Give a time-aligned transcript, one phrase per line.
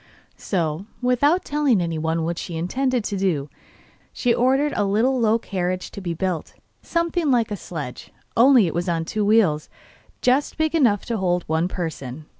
[0.39, 3.51] So, without telling anyone what she intended to do,
[4.11, 8.73] she ordered a little low carriage to be built, something like a sledge, only it
[8.73, 9.69] was on two wheels
[10.23, 12.25] just big enough to hold one person.